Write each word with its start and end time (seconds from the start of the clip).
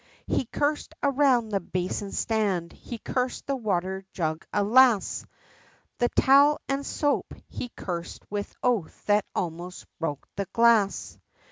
He 0.25 0.45
cursed 0.45 0.95
around 1.03 1.49
the 1.49 1.59
basin 1.59 2.11
stand, 2.11 2.71
he 2.73 2.97
cursed 2.97 3.45
the 3.45 3.55
water 3.55 4.03
jug, 4.13 4.43
alas! 4.51 5.27
The 5.99 6.09
towel 6.09 6.57
and 6.67 6.79
the 6.79 6.83
soap 6.85 7.35
he 7.47 7.69
cursed, 7.77 8.23
with 8.31 8.51
oath 8.63 9.05
that 9.05 9.25
almost 9.35 9.85
broke 9.99 10.27
the 10.37 10.47
glass. 10.53 11.19